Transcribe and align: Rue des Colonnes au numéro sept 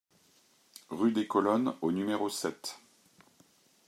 Rue 0.89 1.11
des 1.11 1.27
Colonnes 1.27 1.75
au 1.83 1.91
numéro 1.91 2.27
sept 2.27 2.79